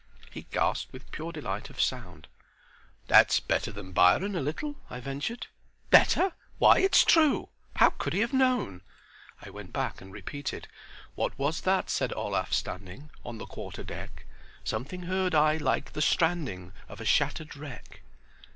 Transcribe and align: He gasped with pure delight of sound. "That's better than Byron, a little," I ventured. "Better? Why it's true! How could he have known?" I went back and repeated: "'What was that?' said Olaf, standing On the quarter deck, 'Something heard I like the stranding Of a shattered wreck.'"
He 0.31 0.47
gasped 0.49 0.91
with 0.91 1.11
pure 1.11 1.31
delight 1.31 1.69
of 1.69 1.79
sound. 1.79 2.27
"That's 3.05 3.39
better 3.39 3.71
than 3.71 3.91
Byron, 3.91 4.35
a 4.35 4.41
little," 4.41 4.77
I 4.89 4.99
ventured. 4.99 5.45
"Better? 5.91 6.31
Why 6.57 6.79
it's 6.79 7.05
true! 7.05 7.49
How 7.75 7.91
could 7.91 8.13
he 8.13 8.21
have 8.21 8.33
known?" 8.33 8.81
I 9.43 9.51
went 9.51 9.71
back 9.73 10.01
and 10.01 10.11
repeated: 10.11 10.67
"'What 11.13 11.37
was 11.37 11.61
that?' 11.61 11.91
said 11.91 12.13
Olaf, 12.15 12.51
standing 12.51 13.11
On 13.23 13.37
the 13.37 13.45
quarter 13.45 13.83
deck, 13.83 14.25
'Something 14.63 15.03
heard 15.03 15.35
I 15.35 15.57
like 15.57 15.93
the 15.93 16.01
stranding 16.01 16.73
Of 16.89 16.99
a 16.99 17.05
shattered 17.05 17.55
wreck.'" 17.55 18.01